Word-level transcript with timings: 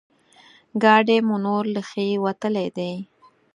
ګاډی 0.83 1.17
مو 1.27 1.35
نور 1.45 1.63
له 1.73 1.81
ښې 1.89 2.07
وتلی 2.25 2.67
دی. 2.77 2.93